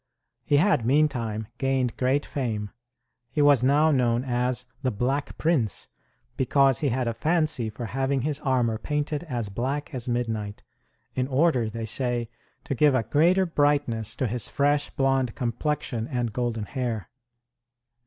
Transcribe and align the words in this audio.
He 0.43 0.57
had, 0.57 0.83
meantime, 0.83 1.45
gained 1.59 1.95
great 1.95 2.25
fame. 2.25 2.71
He 3.29 3.39
was 3.43 3.63
now 3.63 3.91
known 3.91 4.23
as 4.23 4.65
"the 4.81 4.89
Black 4.89 5.37
Prince," 5.37 5.89
because 6.37 6.79
he 6.79 6.89
had 6.89 7.07
a 7.07 7.13
fancy 7.13 7.69
for 7.69 7.85
having 7.85 8.21
his 8.21 8.39
armor 8.39 8.79
painted 8.79 9.23
as 9.25 9.49
black 9.49 9.93
as 9.93 10.07
midnight, 10.09 10.63
in 11.13 11.27
order, 11.27 11.69
they 11.69 11.85
say, 11.85 12.31
to 12.63 12.73
give 12.73 12.95
a 12.95 13.03
greater 13.03 13.45
brightness 13.45 14.15
to 14.15 14.25
his 14.25 14.49
fresh 14.49 14.89
blond 14.89 15.35
complexion 15.35 16.07
and 16.07 16.33
golden 16.33 16.65
hair. 16.65 17.11